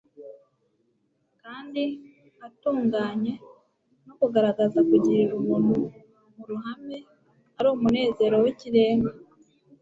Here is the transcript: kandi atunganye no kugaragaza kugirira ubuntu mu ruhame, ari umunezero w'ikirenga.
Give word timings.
kandi 1.41 1.83
atunganye 2.47 3.33
no 4.05 4.13
kugaragaza 4.19 4.79
kugirira 4.89 5.31
ubuntu 5.39 5.75
mu 6.35 6.43
ruhame, 6.49 6.97
ari 7.57 7.67
umunezero 7.75 8.35
w'ikirenga. 8.43 9.11